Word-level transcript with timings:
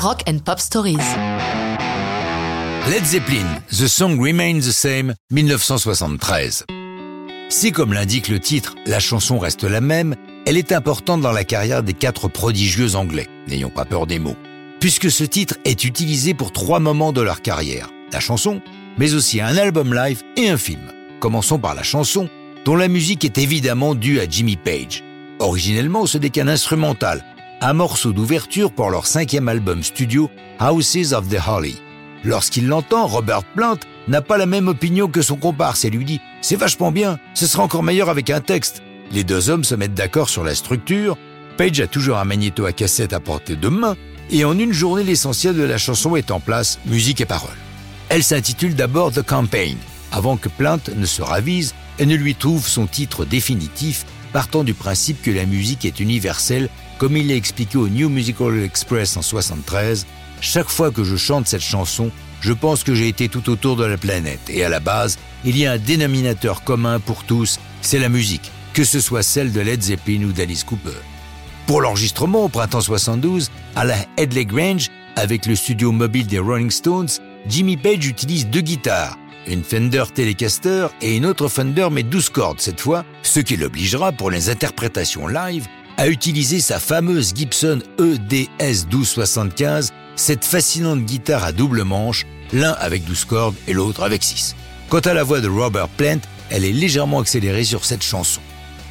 Rock 0.00 0.22
and 0.28 0.38
Pop 0.44 0.60
Stories. 0.60 0.98
Led 2.88 3.04
Zeppelin, 3.04 3.60
The 3.68 3.88
Song 3.88 4.20
Remains 4.20 4.60
the 4.60 4.70
Same, 4.70 5.14
1973. 5.32 6.66
Si, 7.48 7.72
comme 7.72 7.92
l'indique 7.92 8.28
le 8.28 8.38
titre, 8.38 8.76
la 8.86 9.00
chanson 9.00 9.40
reste 9.40 9.64
la 9.64 9.80
même, 9.80 10.14
elle 10.46 10.56
est 10.56 10.70
importante 10.70 11.20
dans 11.20 11.32
la 11.32 11.42
carrière 11.42 11.82
des 11.82 11.94
quatre 11.94 12.28
prodigieux 12.28 12.94
anglais, 12.94 13.26
n'ayons 13.48 13.70
pas 13.70 13.84
peur 13.84 14.06
des 14.06 14.20
mots, 14.20 14.36
puisque 14.78 15.10
ce 15.10 15.24
titre 15.24 15.56
est 15.64 15.82
utilisé 15.82 16.32
pour 16.32 16.52
trois 16.52 16.78
moments 16.78 17.12
de 17.12 17.20
leur 17.22 17.42
carrière, 17.42 17.90
la 18.12 18.20
chanson, 18.20 18.62
mais 18.98 19.14
aussi 19.14 19.40
un 19.40 19.56
album 19.56 19.92
live 19.92 20.22
et 20.36 20.48
un 20.48 20.58
film. 20.58 20.92
Commençons 21.18 21.58
par 21.58 21.74
la 21.74 21.82
chanson, 21.82 22.28
dont 22.64 22.76
la 22.76 22.86
musique 22.86 23.24
est 23.24 23.38
évidemment 23.38 23.96
due 23.96 24.20
à 24.20 24.28
Jimmy 24.28 24.56
Page. 24.56 25.02
Originellement, 25.40 26.06
ce 26.06 26.18
n'est 26.18 26.30
qu'un 26.30 26.46
instrumental, 26.46 27.24
un 27.60 27.72
morceau 27.72 28.12
d'ouverture 28.12 28.72
pour 28.72 28.90
leur 28.90 29.06
cinquième 29.06 29.48
album 29.48 29.82
studio, 29.82 30.30
Houses 30.60 31.12
of 31.12 31.28
the 31.28 31.38
Holly. 31.46 31.76
Lorsqu'il 32.24 32.68
l'entend, 32.68 33.06
Robert 33.06 33.44
Plant 33.44 33.78
n'a 34.06 34.22
pas 34.22 34.38
la 34.38 34.46
même 34.46 34.68
opinion 34.68 35.08
que 35.08 35.22
son 35.22 35.36
comparse 35.36 35.84
et 35.84 35.90
lui 35.90 36.04
dit 36.04 36.20
«C'est 36.40 36.56
vachement 36.56 36.92
bien, 36.92 37.18
ce 37.34 37.46
sera 37.46 37.62
encore 37.62 37.82
meilleur 37.82 38.08
avec 38.08 38.30
un 38.30 38.40
texte». 38.40 38.82
Les 39.12 39.24
deux 39.24 39.50
hommes 39.50 39.64
se 39.64 39.74
mettent 39.74 39.94
d'accord 39.94 40.28
sur 40.28 40.44
la 40.44 40.54
structure, 40.54 41.16
Page 41.56 41.80
a 41.80 41.88
toujours 41.88 42.18
un 42.18 42.24
magnéto 42.24 42.66
à 42.66 42.72
cassette 42.72 43.12
à 43.12 43.20
portée 43.20 43.56
de 43.56 43.68
main, 43.68 43.96
et 44.30 44.44
en 44.44 44.56
une 44.56 44.72
journée 44.72 45.02
l'essentiel 45.02 45.56
de 45.56 45.62
la 45.62 45.78
chanson 45.78 46.14
est 46.14 46.30
en 46.30 46.38
place, 46.38 46.78
musique 46.86 47.20
et 47.20 47.26
paroles. 47.26 47.50
Elle 48.08 48.22
s'intitule 48.22 48.76
d'abord 48.76 49.12
The 49.12 49.22
Campaign, 49.22 49.76
avant 50.12 50.36
que 50.36 50.48
Plant 50.48 50.78
ne 50.94 51.06
se 51.06 51.22
ravise 51.22 51.74
et 51.98 52.06
ne 52.06 52.14
lui 52.14 52.34
trouve 52.36 52.68
son 52.68 52.86
titre 52.86 53.24
définitif, 53.24 54.04
partant 54.32 54.62
du 54.62 54.74
principe 54.74 55.22
que 55.22 55.30
la 55.30 55.46
musique 55.46 55.84
est 55.84 56.00
universelle, 56.00 56.68
comme 56.98 57.16
il 57.16 57.28
l'a 57.28 57.34
expliqué 57.34 57.78
au 57.78 57.88
New 57.88 58.08
Musical 58.08 58.62
Express 58.62 59.16
en 59.16 59.22
73, 59.22 60.06
chaque 60.40 60.68
fois 60.68 60.90
que 60.90 61.04
je 61.04 61.16
chante 61.16 61.46
cette 61.46 61.62
chanson, 61.62 62.10
je 62.40 62.52
pense 62.52 62.84
que 62.84 62.94
j'ai 62.94 63.08
été 63.08 63.28
tout 63.28 63.48
autour 63.50 63.76
de 63.76 63.84
la 63.84 63.96
planète, 63.96 64.40
et 64.48 64.64
à 64.64 64.68
la 64.68 64.80
base, 64.80 65.18
il 65.44 65.56
y 65.56 65.66
a 65.66 65.72
un 65.72 65.78
dénominateur 65.78 66.62
commun 66.64 67.00
pour 67.00 67.24
tous, 67.24 67.58
c'est 67.80 67.98
la 67.98 68.08
musique, 68.08 68.50
que 68.74 68.84
ce 68.84 69.00
soit 69.00 69.22
celle 69.22 69.52
de 69.52 69.60
Led 69.60 69.82
Zeppelin 69.82 70.24
ou 70.24 70.32
d'Alice 70.32 70.64
Cooper. 70.64 70.98
Pour 71.66 71.80
l'enregistrement 71.80 72.44
au 72.44 72.48
printemps 72.48 72.80
72, 72.80 73.50
à 73.76 73.84
la 73.84 73.96
Headley 74.16 74.44
Grange, 74.44 74.88
avec 75.16 75.46
le 75.46 75.56
studio 75.56 75.92
mobile 75.92 76.26
des 76.26 76.38
Rolling 76.38 76.70
Stones, 76.70 77.08
Jimmy 77.48 77.76
Page 77.76 78.06
utilise 78.06 78.46
deux 78.46 78.60
guitares, 78.60 79.16
une 79.46 79.64
Fender 79.64 80.04
Telecaster 80.12 80.88
et 81.00 81.16
une 81.16 81.26
autre 81.26 81.48
Fender 81.48 81.88
mais 81.90 82.02
12 82.02 82.28
cordes 82.30 82.60
cette 82.60 82.80
fois, 82.80 83.04
ce 83.22 83.40
qui 83.40 83.56
l'obligera 83.56 84.12
pour 84.12 84.30
les 84.30 84.50
interprétations 84.50 85.26
live 85.26 85.66
à 85.98 86.08
utiliser 86.08 86.60
sa 86.60 86.78
fameuse 86.78 87.32
Gibson 87.34 87.80
EDS 87.98 88.86
1275, 88.86 89.92
cette 90.14 90.44
fascinante 90.44 91.00
guitare 91.00 91.42
à 91.42 91.50
double 91.50 91.82
manche, 91.82 92.24
l'un 92.52 92.70
avec 92.78 93.04
12 93.04 93.24
cordes 93.24 93.56
et 93.66 93.72
l'autre 93.72 94.04
avec 94.04 94.22
6. 94.22 94.54
Quant 94.88 95.00
à 95.00 95.12
la 95.12 95.24
voix 95.24 95.40
de 95.40 95.48
Robert 95.48 95.88
Plant, 95.88 96.20
elle 96.50 96.64
est 96.64 96.72
légèrement 96.72 97.18
accélérée 97.18 97.64
sur 97.64 97.84
cette 97.84 98.04
chanson. 98.04 98.40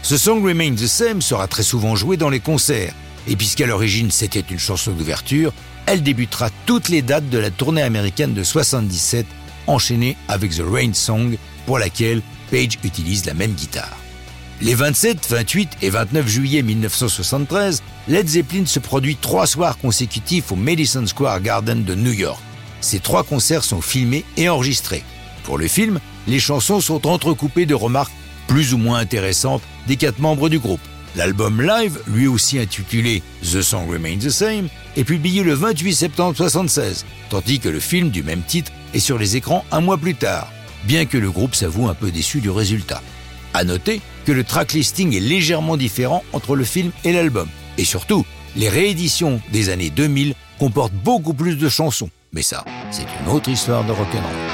Ce 0.03 0.17
Song 0.17 0.45
Remains 0.45 0.75
the 0.75 0.85
Same 0.85 1.21
sera 1.21 1.47
très 1.47 1.63
souvent 1.63 1.95
joué 1.95 2.17
dans 2.17 2.29
les 2.29 2.41
concerts, 2.41 2.93
et 3.25 3.37
puisqu'à 3.37 3.67
l'origine 3.67 4.11
c'était 4.11 4.41
une 4.41 4.59
chanson 4.59 4.91
d'ouverture, 4.91 5.53
elle 5.85 6.03
débutera 6.03 6.49
toutes 6.65 6.89
les 6.89 7.01
dates 7.01 7.29
de 7.29 7.37
la 7.37 7.51
tournée 7.51 7.83
américaine 7.83 8.33
de 8.33 8.43
77, 8.43 9.25
enchaînée 9.67 10.17
avec 10.27 10.51
The 10.51 10.63
Rain 10.69 10.93
Song, 10.93 11.37
pour 11.65 11.79
laquelle 11.79 12.21
Page 12.51 12.77
utilise 12.83 13.25
la 13.25 13.33
même 13.33 13.53
guitare. 13.53 13.97
Les 14.59 14.73
27, 14.73 15.27
28 15.29 15.69
et 15.83 15.91
29 15.91 16.27
juillet 16.27 16.63
1973, 16.63 17.83
Led 18.07 18.27
Zeppelin 18.27 18.65
se 18.65 18.79
produit 18.79 19.15
trois 19.15 19.45
soirs 19.45 19.77
consécutifs 19.77 20.51
au 20.51 20.55
Madison 20.55 21.05
Square 21.05 21.41
Garden 21.41 21.83
de 21.83 21.93
New 21.93 22.11
York. 22.11 22.41
Ces 22.81 22.99
trois 22.99 23.23
concerts 23.23 23.63
sont 23.63 23.81
filmés 23.81 24.25
et 24.35 24.49
enregistrés. 24.49 25.03
Pour 25.43 25.59
le 25.59 25.67
film, 25.67 25.99
les 26.27 26.39
chansons 26.39 26.81
sont 26.81 27.05
entrecoupées 27.05 27.67
de 27.67 27.75
remarques 27.75 28.13
plus 28.47 28.73
ou 28.73 28.79
moins 28.79 28.97
intéressantes 28.97 29.61
des 29.87 29.95
quatre 29.95 30.19
membres 30.19 30.49
du 30.49 30.57
groupe. 30.57 30.81
L'album 31.15 31.61
live, 31.61 31.99
lui 32.07 32.25
aussi 32.25 32.57
intitulé 32.57 33.21
The 33.43 33.61
Song 33.61 33.87
Remains 33.87 34.17
the 34.17 34.31
Same, 34.31 34.69
est 34.95 35.03
publié 35.03 35.43
le 35.43 35.53
28 35.53 35.93
septembre 35.93 36.31
1976, 36.31 37.05
tandis 37.29 37.59
que 37.59 37.69
le 37.69 37.79
film 37.79 38.09
du 38.09 38.23
même 38.23 38.41
titre 38.41 38.71
est 38.95 38.99
sur 38.99 39.19
les 39.19 39.35
écrans 39.35 39.65
un 39.71 39.81
mois 39.81 39.97
plus 39.97 40.15
tard, 40.15 40.51
bien 40.85 41.05
que 41.05 41.17
le 41.17 41.29
groupe 41.29 41.53
s'avoue 41.53 41.87
un 41.87 41.93
peu 41.93 42.09
déçu 42.09 42.39
du 42.39 42.49
résultat. 42.49 43.03
À 43.57 43.63
noter 43.63 44.01
que 44.25 44.31
le 44.31 44.43
track 44.43 44.73
listing 44.73 45.15
est 45.15 45.19
légèrement 45.19 45.77
différent 45.77 46.23
entre 46.31 46.55
le 46.55 46.63
film 46.63 46.91
et 47.03 47.11
l'album. 47.11 47.49
Et 47.79 47.85
surtout, 47.85 48.23
les 48.55 48.69
rééditions 48.69 49.41
des 49.51 49.69
années 49.69 49.89
2000 49.89 50.35
comportent 50.59 50.93
beaucoup 50.93 51.33
plus 51.33 51.55
de 51.55 51.67
chansons. 51.67 52.11
Mais 52.33 52.43
ça, 52.43 52.63
c'est 52.91 53.07
une 53.19 53.31
autre 53.33 53.49
histoire 53.49 53.83
de 53.83 53.93
rock'n'roll. 53.93 54.46